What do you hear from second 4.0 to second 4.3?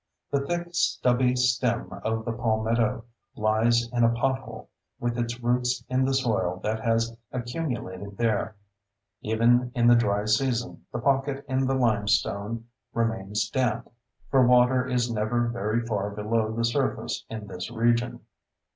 a